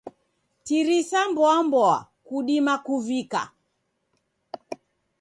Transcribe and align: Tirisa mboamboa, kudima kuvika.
Tirisa 0.65 1.19
mboamboa, 1.29 1.97
kudima 2.27 2.73
kuvika. 2.85 3.41